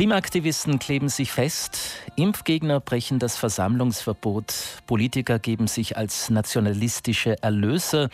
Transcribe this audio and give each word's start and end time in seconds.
Klimaaktivisten 0.00 0.78
kleben 0.78 1.10
sich 1.10 1.30
fest, 1.30 1.78
Impfgegner 2.16 2.80
brechen 2.80 3.18
das 3.18 3.36
Versammlungsverbot, 3.36 4.54
Politiker 4.86 5.38
geben 5.38 5.66
sich 5.66 5.98
als 5.98 6.30
nationalistische 6.30 7.36
Erlöser. 7.42 8.08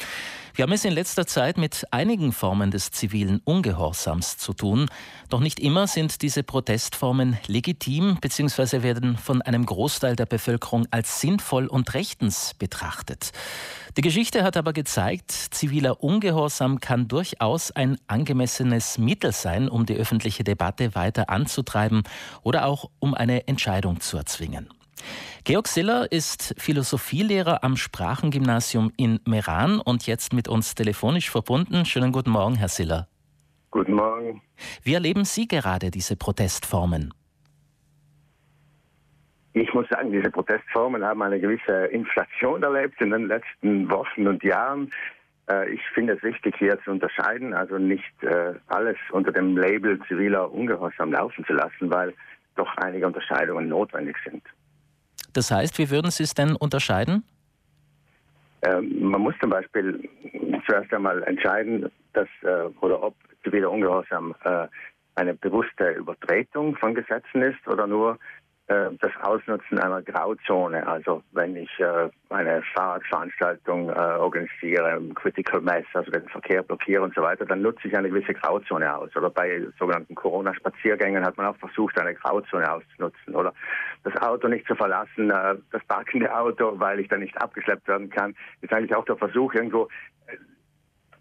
Wir 0.57 0.63
haben 0.63 0.73
es 0.73 0.87
in 0.87 0.95
letzter 0.95 1.27
Zeit 1.27 1.59
mit 1.59 1.85
einigen 1.91 2.33
Formen 2.33 2.71
des 2.71 2.91
zivilen 2.91 3.43
Ungehorsams 3.45 4.39
zu 4.39 4.55
tun, 4.55 4.89
doch 5.29 5.41
nicht 5.41 5.61
immer 5.61 5.87
sind 5.87 6.23
diese 6.23 6.43
Protestformen 6.43 7.37
legitim 7.47 8.17
bzw. 8.22 8.83
werden 8.83 9.19
von 9.19 9.43
einem 9.43 9.67
Großteil 9.67 10.17
der 10.17 10.25
Bevölkerung 10.25 10.87
als 10.90 11.21
sinnvoll 11.21 11.67
und 11.67 11.93
rechtens 11.93 12.54
betrachtet. 12.54 13.33
Die 13.99 14.01
Geschichte 14.01 14.45
hat 14.45 14.57
aber 14.57 14.72
gezeigt, 14.72 15.31
ziviler 15.31 16.03
Ungehorsam 16.03 16.80
kann 16.80 17.07
durchaus 17.07 17.70
ein 17.70 17.98
angemessenes 18.07 18.97
Mittel 18.97 19.33
sein, 19.33 19.69
um 19.69 19.84
die 19.84 19.97
öffentliche 19.97 20.43
Debatte 20.43 20.95
weiter 20.95 21.29
anzutreiben 21.29 22.02
oder 22.43 22.65
auch 22.65 22.88
um 22.98 23.12
eine 23.12 23.47
Entscheidung 23.47 24.01
zu 24.01 24.16
erzwingen. 24.16 24.71
Georg 25.45 25.69
Siller 25.69 26.11
ist 26.11 26.55
Philosophielehrer 26.59 27.63
am 27.63 27.77
Sprachengymnasium 27.77 28.93
in 28.97 29.21
Meran 29.27 29.81
und 29.81 30.07
jetzt 30.07 30.33
mit 30.33 30.49
uns 30.49 30.75
telefonisch 30.75 31.31
verbunden. 31.31 31.85
Schönen 31.85 32.13
guten 32.13 32.31
Morgen, 32.31 32.57
Herr 32.57 32.69
Siller. 32.69 33.09
Guten 33.71 33.95
Morgen. 33.95 34.43
Wie 34.83 34.95
erleben 34.95 35.25
Sie 35.25 35.47
gerade 35.47 35.91
diese 35.91 36.17
Protestformen? 36.17 37.13
Ich 39.53 39.73
muss 39.73 39.89
sagen, 39.89 40.13
diese 40.13 40.31
Protestformen 40.31 41.05
haben 41.05 41.23
eine 41.23 41.41
gewisse 41.41 41.87
Inflation 41.87 42.63
erlebt 42.63 43.01
in 43.01 43.11
den 43.11 43.27
letzten 43.27 43.91
Wochen 43.91 44.27
und 44.27 44.43
Jahren. 44.43 44.91
Äh, 45.49 45.71
ich 45.71 45.81
finde 45.95 46.15
es 46.15 46.23
wichtig, 46.23 46.57
hier 46.59 46.79
zu 46.85 46.91
unterscheiden, 46.91 47.55
also 47.55 47.79
nicht 47.79 48.23
äh, 48.23 48.55
alles 48.67 48.97
unter 49.13 49.33
dem 49.33 49.57
Label 49.57 49.99
ziviler 50.09 50.53
Ungehorsam 50.53 51.13
laufen 51.13 51.45
zu 51.47 51.55
lassen, 51.55 51.91
weil 51.91 52.13
doch 52.57 52.77
einige 52.77 53.07
Unterscheidungen 53.07 53.69
notwendig 53.69 54.17
sind. 54.29 54.43
Das 55.37 55.51
heißt, 55.51 55.79
wie 55.79 55.91
würden 55.91 56.10
Sie 56.10 56.23
es 56.23 56.33
denn 56.33 56.57
unterscheiden? 56.57 57.23
Ähm, 58.63 59.10
man 59.10 59.21
muss 59.21 59.35
zum 59.38 59.51
Beispiel 59.51 60.09
zuerst 60.65 60.93
einmal 60.95 61.23
entscheiden, 61.24 61.91
dass 62.15 62.29
äh, 62.43 62.71
oder 62.80 63.02
ob 63.02 63.15
ziviler 63.45 63.71
Ungehorsam 63.71 64.34
äh, 64.44 64.66
eine 65.14 65.34
bewusste 65.34 65.91
Übertretung 65.91 66.75
von 66.77 66.94
Gesetzen 66.94 67.42
ist 67.42 67.69
oder 67.69 67.86
nur 67.86 68.19
das 68.69 69.12
Ausnutzen 69.22 69.78
einer 69.78 70.03
Grauzone. 70.03 70.84
Also 70.86 71.22
wenn 71.33 71.55
ich 71.55 71.70
äh, 71.78 72.11
eine 72.31 72.62
Fahrradveranstaltung 72.75 73.91
äh, 73.91 73.92
organisiere, 73.92 75.00
Critical 75.14 75.61
Mass, 75.61 75.84
also 75.92 76.11
den 76.11 76.28
Verkehr 76.28 76.64
blockiere 76.64 77.03
und 77.03 77.14
so 77.14 77.22
weiter, 77.22 77.44
dann 77.44 77.62
nutze 77.62 77.87
ich 77.87 77.97
eine 77.97 78.09
gewisse 78.09 78.34
Grauzone 78.34 78.97
aus. 78.97 79.14
Oder 79.14 79.31
bei 79.31 79.64
sogenannten 79.78 80.17
Corona-Spaziergängen 80.17 81.25
hat 81.25 81.37
man 81.37 81.47
auch 81.47 81.56
versucht, 81.56 81.98
eine 82.00 82.14
Grauzone 82.14 82.70
auszunutzen. 82.70 83.37
Oder 83.37 83.53
das 84.03 84.17
Auto 84.20 84.48
nicht 84.48 84.67
zu 84.67 84.75
verlassen, 84.75 85.28
das 85.28 85.84
parkende 85.87 86.34
Auto, 86.37 86.78
weil 86.78 87.00
ich 87.00 87.09
dann 87.09 87.20
nicht 87.20 87.41
abgeschleppt 87.41 87.87
werden 87.87 88.11
kann, 88.11 88.34
ist 88.62 88.72
eigentlich 88.72 88.94
auch 88.94 89.05
der 89.05 89.17
Versuch, 89.17 89.55
irgendwo 89.55 89.89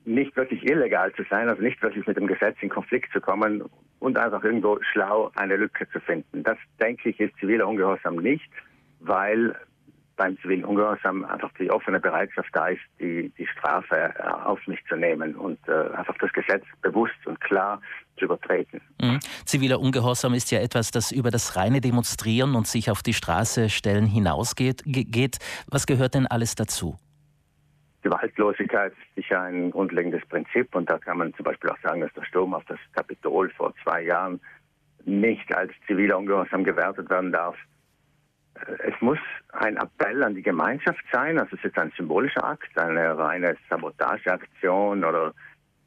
nicht 0.06 0.36
wirklich 0.36 0.64
illegal 0.70 1.12
zu 1.14 1.23
sein, 1.30 1.50
also 1.50 1.62
nicht 1.62 1.82
wirklich 1.82 2.06
mit 2.06 2.18
dem 2.18 2.28
Gesetz 2.28 2.58
in 2.62 2.70
Konflikt 2.70 3.12
zu 3.12 3.22
kommen 3.22 3.64
und 4.06 4.17
einfach 4.20 4.44
irgendwo 4.44 4.80
schlau 4.92 5.31
eine 5.36 5.58
Lücke 5.58 5.89
zu 5.89 6.00
finden. 6.00 6.44
Das, 6.44 6.58
denke 6.80 7.09
ich, 7.09 7.20
ist 7.20 7.36
ziviler 7.39 7.67
Ungehorsam 7.67 8.17
nicht, 8.17 8.48
weil 9.00 9.56
beim 10.16 10.38
zivilen 10.38 10.64
Ungehorsam 10.64 11.25
einfach 11.25 11.52
die 11.59 11.70
offene 11.72 12.00
Bereitschaft 12.00 12.50
da 12.53 12.67
ist, 12.67 12.81
die, 13.00 13.33
die 13.38 13.48
Strafe 13.48 14.14
äh, 14.17 14.23
auf 14.23 14.59
mich 14.67 14.80
zu 14.88 14.95
nehmen 14.95 15.36
und 15.36 15.58
äh, 15.67 15.94
einfach 15.95 16.16
das 16.20 16.31
Gesetz 16.33 16.64
bewusst 16.81 17.16
und 17.26 17.42
klar 17.42 17.81
zu 18.17 18.26
übertreten. 18.26 18.80
Mhm. 19.02 19.20
Ziviler 19.44 19.80
Ungehorsam 19.80 20.36
ist 20.36 20.52
ja 20.52 20.59
etwas, 20.59 20.92
das 20.92 21.11
über 21.11 21.31
das 21.31 21.56
reine 21.58 21.81
Demonstrieren 21.81 22.56
und 22.56 22.67
sich 22.67 22.92
auf 22.92 23.02
die 23.02 23.14
Straße 23.14 23.70
stellen 23.70 24.06
hinausgeht. 24.06 24.83
Geht. 24.86 25.39
Was 25.67 25.88
gehört 25.88 26.14
denn 26.14 26.28
alles 26.28 26.56
dazu? 26.56 26.98
Gewaltlosigkeit 28.06 28.92
ist 28.92 29.16
sicher 29.16 29.42
ein 29.42 29.71
grundlegendes 29.71 30.23
Prinzip 30.27 30.76
und 30.76 30.88
da 30.88 30.99
kann 30.99 31.17
man 31.17 31.33
zum 31.33 31.43
Beispiel 31.43 31.71
auch 31.71 31.80
sagen, 31.82 32.02
dass 32.02 32.14
der 32.14 32.23
Sturm 32.26 32.54
auf 32.54 32.64
das 32.66 32.77
Kapitol 32.93 33.49
vor 33.49 33.73
zwei 33.83 34.04
Jahren 34.04 34.39
nicht 35.05 35.52
als 35.55 35.71
ziviler 35.88 36.20
Ungehorsam 36.20 36.64
gewertet 36.64 37.10
werden 37.10 37.32
darf. 37.32 37.58
Äh, 38.54 38.92
es 38.92 39.02
muss 39.02 39.17
ein 39.54 39.77
Appell 39.77 40.21
an 40.23 40.36
die 40.36 40.43
Gemeinschaft 40.43 41.04
sein, 41.11 41.39
also 41.39 41.55
es 41.55 41.66
ist 41.66 41.80
ein 41.80 41.92
symbolischer 41.98 42.43
Akt, 42.43 42.77
eine 42.77 43.17
reine 43.17 43.58
Sabotageaktion 43.71 45.04
oder 45.04 45.33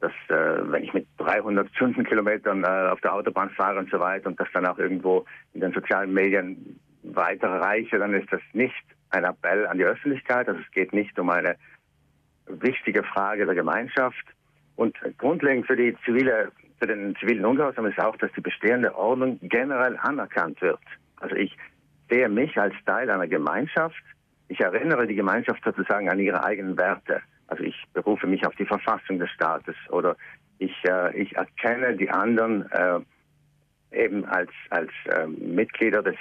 dass, 0.01 0.11
äh, 0.27 0.71
wenn 0.71 0.83
ich 0.83 0.93
mit 0.93 1.07
300 1.19 1.73
Stundenkilometern 1.73 2.65
äh, 2.65 2.89
auf 2.91 2.99
der 2.99 3.13
Autobahn 3.13 3.49
fahre 3.51 3.79
und 3.79 3.89
so 3.89 3.99
weiter 4.01 4.27
und 4.27 4.37
das 4.37 4.49
dann 4.53 4.65
auch 4.65 4.77
irgendwo 4.77 5.23
in 5.53 5.61
den 5.61 5.71
sozialen 5.71 6.13
Medien 6.13 6.81
weiter 7.03 7.61
reiche, 7.61 7.97
dann 7.97 8.13
ist 8.13 8.29
das 8.29 8.41
nicht 8.51 8.83
ein 9.09 9.23
Appell 9.23 9.67
an 9.67 9.77
die 9.77 9.85
Öffentlichkeit. 9.85 10.49
Also 10.49 10.59
es 10.59 10.71
geht 10.71 10.91
nicht 10.91 11.17
um 11.17 11.29
eine 11.29 11.55
wichtige 12.49 13.03
Frage 13.03 13.45
der 13.45 13.55
Gemeinschaft. 13.55 14.25
Und 14.75 14.97
grundlegend 15.17 15.67
für, 15.67 15.75
die 15.75 15.95
zivile, 16.05 16.51
für 16.79 16.87
den 16.87 17.15
zivilen 17.17 17.45
Ungehorsam 17.45 17.85
ist 17.85 17.99
auch, 17.99 18.15
dass 18.17 18.31
die 18.33 18.41
bestehende 18.41 18.95
Ordnung 18.95 19.39
generell 19.41 19.97
anerkannt 19.97 20.61
wird. 20.61 20.79
Also 21.17 21.35
ich 21.35 21.55
sehe 22.09 22.29
mich 22.29 22.57
als 22.57 22.73
Teil 22.85 23.09
einer 23.09 23.27
Gemeinschaft. 23.27 24.01
Ich 24.47 24.59
erinnere 24.61 25.05
die 25.05 25.15
Gemeinschaft 25.15 25.63
sozusagen 25.63 26.09
an 26.09 26.19
ihre 26.19 26.43
eigenen 26.43 26.77
Werte. 26.77 27.21
Also 27.47 27.63
ich 27.63 27.75
berufe 27.93 28.27
mich 28.27 28.45
auf 28.45 28.55
die 28.55 28.65
Verfassung 28.65 29.19
des 29.19 29.29
Staates 29.31 29.75
oder 29.89 30.15
ich, 30.59 30.73
äh, 30.85 31.15
ich 31.17 31.35
erkenne 31.35 31.95
die 31.95 32.09
anderen 32.09 32.69
äh, 32.71 32.99
eben 33.91 34.25
als, 34.25 34.51
als 34.69 34.91
äh, 35.05 35.27
Mitglieder 35.27 36.03
des 36.03 36.15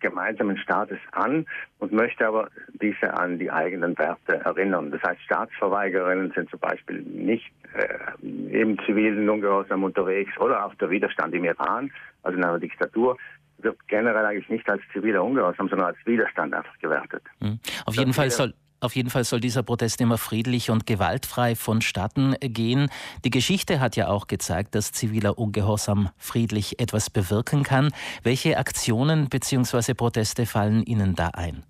gemeinsamen 0.00 0.56
Staates 0.58 0.98
an 1.12 1.46
und 1.78 1.92
möchte 1.92 2.26
aber 2.26 2.48
diese 2.80 3.12
an 3.14 3.38
die 3.38 3.50
eigenen 3.50 3.96
Werte 3.98 4.36
erinnern. 4.44 4.90
Das 4.90 5.02
heißt, 5.02 5.20
Staatsverweigerinnen 5.22 6.32
sind 6.34 6.50
zum 6.50 6.60
Beispiel 6.60 7.02
nicht 7.02 7.50
äh, 7.74 8.60
im 8.60 8.78
zivilen 8.86 9.28
Ungehorsam 9.28 9.84
unterwegs 9.84 10.36
oder 10.38 10.64
auch 10.64 10.74
der 10.74 10.90
Widerstand 10.90 11.34
im 11.34 11.44
Iran, 11.44 11.90
also 12.22 12.36
in 12.36 12.44
einer 12.44 12.58
Diktatur, 12.58 13.16
wird 13.58 13.76
generell 13.88 14.24
eigentlich 14.24 14.48
nicht 14.48 14.68
als 14.70 14.82
ziviler 14.92 15.22
Ungehorsam, 15.22 15.68
sondern 15.68 15.88
als 15.88 15.98
Widerstand 16.04 16.54
einfach 16.54 16.78
gewertet. 16.78 17.22
Mhm. 17.40 17.58
Auf 17.84 17.94
jeden 17.94 18.12
Fall 18.12 18.30
soll 18.30 18.54
auf 18.80 18.96
jeden 18.96 19.10
Fall 19.10 19.24
soll 19.24 19.40
dieser 19.40 19.62
Protest 19.62 20.00
immer 20.00 20.18
friedlich 20.18 20.70
und 20.70 20.86
gewaltfrei 20.86 21.54
vonstatten 21.54 22.34
gehen. 22.40 22.88
Die 23.24 23.30
Geschichte 23.30 23.80
hat 23.80 23.96
ja 23.96 24.08
auch 24.08 24.26
gezeigt, 24.26 24.74
dass 24.74 24.92
ziviler 24.92 25.38
Ungehorsam 25.38 26.10
friedlich 26.18 26.80
etwas 26.80 27.10
bewirken 27.10 27.62
kann. 27.62 27.90
Welche 28.22 28.58
Aktionen 28.58 29.28
bzw. 29.28 29.94
Proteste 29.94 30.46
fallen 30.46 30.82
Ihnen 30.82 31.14
da 31.14 31.28
ein? 31.34 31.62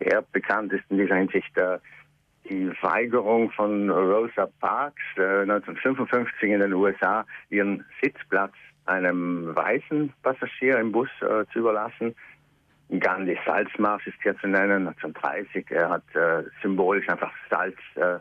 Ja, 0.00 0.20
bekannt 0.32 0.72
ist 0.72 0.84
in 0.90 0.98
dieser 0.98 1.16
Hinsicht 1.16 1.56
äh, 1.56 1.78
die 2.48 2.70
Weigerung 2.82 3.50
von 3.50 3.90
Rosa 3.90 4.48
Parks 4.60 5.02
äh, 5.16 5.42
1955 5.42 6.50
in 6.50 6.60
den 6.60 6.72
USA, 6.74 7.24
ihren 7.50 7.84
Sitzplatz 8.02 8.52
einem 8.84 9.54
weißen 9.54 10.12
Passagier 10.22 10.78
im 10.78 10.92
Bus 10.92 11.08
äh, 11.20 11.44
zu 11.52 11.60
überlassen. 11.60 12.14
Gandhi 12.88 13.36
Salzmarsch 13.44 14.06
ist 14.06 14.22
hier 14.22 14.36
zu 14.38 14.46
nennen, 14.46 14.86
1930. 14.88 15.66
Er 15.70 15.90
hat 15.90 16.04
äh, 16.14 16.44
symbolisch 16.62 17.08
einfach 17.08 17.32
Salz 17.50 17.76
äh, 17.96 18.18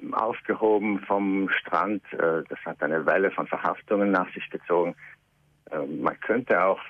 ähm, 0.00 0.14
aufgehoben 0.14 1.00
vom 1.00 1.48
Strand. 1.50 2.02
Äh, 2.12 2.42
das 2.48 2.58
hat 2.64 2.82
eine 2.82 3.04
Welle 3.04 3.30
von 3.30 3.46
Verhaftungen 3.46 4.10
nach 4.10 4.32
sich 4.32 4.48
gezogen. 4.50 4.94
Ähm, 5.70 6.00
man 6.00 6.18
könnte 6.20 6.62
auch 6.62 6.80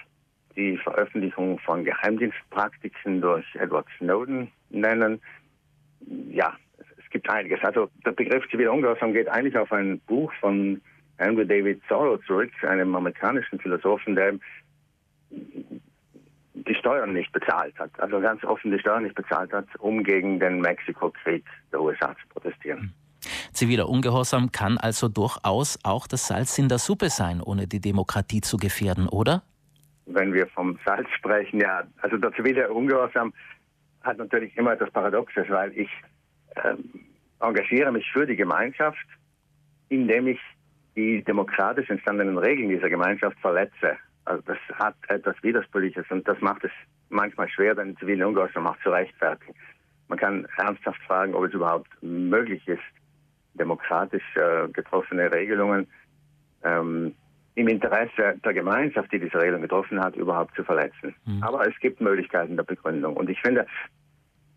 die 0.56 0.76
Veröffentlichung 0.78 1.58
von 1.60 1.84
Geheimdienstpraktiken 1.84 3.20
durch 3.20 3.46
Edward 3.54 3.86
Snowden 3.98 4.52
nennen. 4.70 5.20
Ja, 6.28 6.56
es 6.98 7.10
gibt 7.10 7.28
einiges. 7.30 7.60
Also 7.62 7.88
der 8.04 8.12
Begriff 8.12 8.48
ziviler 8.50 8.72
Ungehorsam 8.72 9.12
geht 9.12 9.28
eigentlich 9.28 9.56
auf 9.56 9.72
ein 9.72 10.00
Buch 10.00 10.32
von 10.40 10.80
Henry 11.18 11.46
David 11.46 11.80
Thoreau 11.88 12.16
zurück, 12.18 12.50
einem 12.62 12.94
amerikanischen 12.94 13.58
Philosophen, 13.60 14.14
der 14.14 14.34
die 16.66 16.74
Steuern 16.74 17.12
nicht 17.12 17.32
bezahlt 17.32 17.78
hat, 17.78 17.90
also 17.98 18.20
ganz 18.20 18.44
offen 18.44 18.70
die 18.70 18.78
Steuern 18.78 19.04
nicht 19.04 19.14
bezahlt 19.14 19.52
hat, 19.52 19.66
um 19.78 20.02
gegen 20.02 20.40
den 20.40 20.60
Mexiko-Krieg 20.60 21.44
der 21.72 21.80
USA 21.80 22.14
zu 22.20 22.28
protestieren. 22.28 22.94
Ziviler 23.52 23.88
Ungehorsam 23.88 24.50
kann 24.50 24.78
also 24.78 25.08
durchaus 25.08 25.78
auch 25.84 26.06
das 26.06 26.26
Salz 26.26 26.58
in 26.58 26.68
der 26.68 26.78
Suppe 26.78 27.08
sein, 27.10 27.40
ohne 27.40 27.66
die 27.66 27.80
Demokratie 27.80 28.40
zu 28.40 28.56
gefährden, 28.56 29.08
oder? 29.08 29.42
Wenn 30.06 30.32
wir 30.32 30.48
vom 30.48 30.78
Salz 30.84 31.08
sprechen, 31.16 31.60
ja, 31.60 31.84
also 32.00 32.16
der 32.16 32.32
zivile 32.32 32.72
Ungehorsam 32.72 33.32
hat 34.02 34.18
natürlich 34.18 34.56
immer 34.56 34.72
etwas 34.72 34.90
Paradoxes, 34.90 35.48
weil 35.48 35.72
ich 35.78 35.88
ähm, 36.64 36.90
engagiere 37.40 37.92
mich 37.92 38.10
für 38.12 38.26
die 38.26 38.36
Gemeinschaft, 38.36 39.06
indem 39.88 40.26
ich 40.26 40.40
die 40.96 41.22
demokratisch 41.22 41.88
entstandenen 41.88 42.38
Regeln 42.38 42.68
dieser 42.68 42.88
Gemeinschaft 42.88 43.38
verletze. 43.40 43.96
Also 44.24 44.42
das 44.46 44.58
hat 44.78 44.94
etwas 45.08 45.36
Widersprüchliches 45.42 46.06
und 46.10 46.26
das 46.26 46.40
macht 46.40 46.64
es 46.64 46.70
manchmal 47.08 47.48
schwer, 47.48 47.74
den 47.74 47.96
zivilen 47.96 48.24
Ungehorsam 48.24 48.66
auch 48.66 48.76
zu 48.82 48.90
rechtfertigen. 48.90 49.54
Man 50.08 50.18
kann 50.18 50.46
ernsthaft 50.56 51.00
fragen, 51.02 51.34
ob 51.34 51.44
es 51.44 51.54
überhaupt 51.54 51.88
möglich 52.02 52.66
ist, 52.68 52.82
demokratisch 53.54 54.24
äh, 54.36 54.68
getroffene 54.68 55.32
Regelungen 55.32 55.86
ähm, 56.62 57.14
im 57.54 57.68
Interesse 57.68 58.38
der 58.44 58.54
Gemeinschaft, 58.54 59.12
die 59.12 59.18
diese 59.18 59.38
Regelung 59.38 59.62
getroffen 59.62 60.00
hat, 60.00 60.16
überhaupt 60.16 60.54
zu 60.54 60.64
verletzen. 60.64 61.14
Mhm. 61.26 61.42
Aber 61.42 61.66
es 61.68 61.78
gibt 61.80 62.00
Möglichkeiten 62.00 62.56
der 62.56 62.64
Begründung. 62.64 63.16
Und 63.16 63.28
ich 63.28 63.40
finde, 63.40 63.66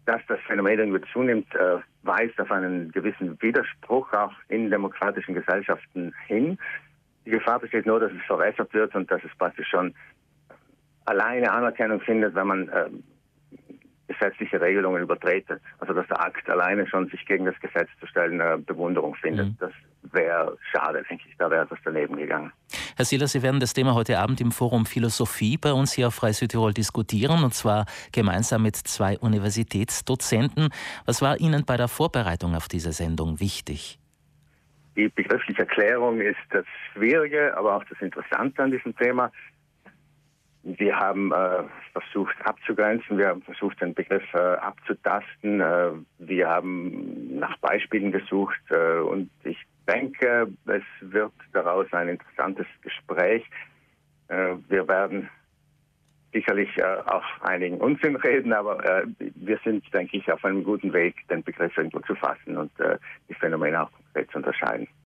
dass 0.05 0.21
das 0.27 0.39
Phänomen 0.47 0.79
irgendwie 0.79 1.01
zunimmt, 1.11 1.53
äh, 1.55 1.79
weist 2.03 2.39
auf 2.39 2.51
einen 2.51 2.91
gewissen 2.91 3.41
Widerspruch 3.41 4.13
auch 4.13 4.33
in 4.47 4.69
demokratischen 4.69 5.33
Gesellschaften 5.33 6.13
hin. 6.27 6.57
Die 7.25 7.31
Gefahr 7.31 7.59
besteht 7.59 7.85
nur, 7.85 7.99
dass 7.99 8.11
es 8.11 8.21
verwässert 8.27 8.73
wird 8.73 8.95
und 8.95 9.09
dass 9.09 9.23
es 9.23 9.35
praktisch 9.37 9.67
schon 9.67 9.93
alleine 11.05 11.51
Anerkennung 11.51 11.99
findet, 12.01 12.35
wenn 12.35 12.47
man 12.47 12.69
äh, 12.69 12.89
gesetzliche 14.07 14.61
Regelungen 14.61 15.01
übertretet. 15.01 15.61
Also 15.79 15.93
dass 15.93 16.07
der 16.07 16.21
Akt 16.21 16.49
alleine 16.49 16.87
schon 16.87 17.07
sich 17.09 17.25
gegen 17.25 17.45
das 17.45 17.59
Gesetz 17.59 17.89
zu 17.99 18.07
stellen 18.07 18.39
äh, 18.39 18.57
Bewunderung 18.63 19.15
findet. 19.15 19.47
Mhm. 19.47 19.57
Das 19.59 19.71
wäre 20.11 20.57
schade, 20.71 21.03
denke 21.09 21.23
ich. 21.27 21.35
Da 21.37 21.49
wäre 21.49 21.63
etwas 21.63 21.79
daneben 21.83 22.15
gegangen. 22.15 22.51
Herr 22.95 23.05
Sieler, 23.05 23.27
Sie 23.27 23.41
werden 23.41 23.59
das 23.59 23.73
Thema 23.73 23.93
heute 23.95 24.19
Abend 24.19 24.39
im 24.41 24.51
Forum 24.51 24.85
Philosophie 24.85 25.57
bei 25.57 25.73
uns 25.73 25.93
hier 25.93 26.07
auf 26.07 26.15
Frei 26.15 26.31
Südtirol 26.31 26.73
diskutieren 26.73 27.43
und 27.43 27.53
zwar 27.53 27.85
gemeinsam 28.11 28.63
mit 28.63 28.75
zwei 28.75 29.17
Universitätsdozenten. 29.17 30.69
Was 31.05 31.21
war 31.21 31.39
Ihnen 31.39 31.65
bei 31.65 31.77
der 31.77 31.87
Vorbereitung 31.87 32.55
auf 32.55 32.67
diese 32.67 32.91
Sendung 32.91 33.39
wichtig? 33.39 33.99
Die 34.95 35.09
begriffliche 35.09 35.61
Erklärung 35.61 36.21
ist 36.21 36.37
das 36.51 36.65
Schwierige, 36.93 37.55
aber 37.57 37.75
auch 37.75 37.83
das 37.85 37.99
Interessante 38.01 38.63
an 38.63 38.71
diesem 38.71 38.95
Thema. 38.95 39.31
Wir 40.63 40.97
haben 40.97 41.31
äh, 41.31 41.63
versucht 41.91 42.35
abzugrenzen, 42.43 43.19
wir 43.19 43.27
haben 43.27 43.43
versucht, 43.43 43.79
den 43.81 43.93
Begriff 43.93 44.23
äh, 44.33 44.37
abzutasten. 44.37 45.61
Äh, 45.61 45.91
wir 46.17 46.49
haben 46.49 47.37
nach 47.37 47.55
Beispielen 47.57 48.11
gesucht 48.11 48.59
äh, 48.69 48.99
und 48.99 49.29
ich 49.43 49.59
denke, 49.87 50.47
es 50.65 50.83
wird 51.01 51.33
daraus 51.53 51.85
ein 51.93 52.09
interessantes 52.09 52.65
Gespräch. 52.81 53.43
Äh, 54.29 54.55
wir 54.67 54.87
werden 54.87 55.29
sicherlich 56.35 56.69
äh, 56.77 56.83
auch 57.05 57.23
einigen 57.41 57.77
Unsinn 57.77 58.17
reden, 58.17 58.51
aber 58.51 59.03
wir 59.17 59.59
sind, 59.63 59.83
denke 59.93 60.17
ich, 60.17 60.31
auf 60.31 60.43
einem 60.43 60.63
guten 60.63 60.91
Weg, 60.91 61.27
den 61.29 61.43
Begriff 61.43 61.75
irgendwo 61.77 61.99
zu 62.01 62.15
fassen 62.15 62.57
und 62.57 62.71
die 63.29 63.33
Phänomene 63.33 63.83
auch 63.83 63.91
konkret 63.91 64.29
zu 64.31 64.37
unterscheiden. 64.37 64.87